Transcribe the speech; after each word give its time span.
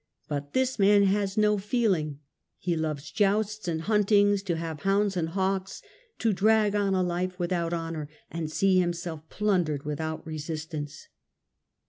But 0.27 0.53
this 0.53 0.79
man 0.79 1.03
has 1.03 1.37
no 1.37 1.59
feeling. 1.59 2.21
He 2.57 2.75
loves 2.75 3.11
jousts 3.11 3.67
and 3.67 3.83
huntings, 3.83 4.41
to 4.45 4.55
have 4.57 4.79
liounds 4.79 5.15
and 5.15 5.29
hawks, 5.29 5.83
to 6.17 6.33
drag 6.33 6.73
on 6.73 6.95
a 6.95 7.03
life 7.03 7.37
without 7.37 7.71
honour, 7.71 8.09
and 8.31 8.51
see 8.51 8.79
himself 8.79 9.29
plundered 9.29 9.85
with 9.85 10.01
out 10.01 10.25
resistance." 10.25 11.07